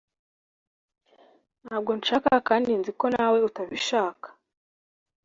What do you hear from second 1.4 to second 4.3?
ntabwo nshaka kandi nzi ko nawe utabishaka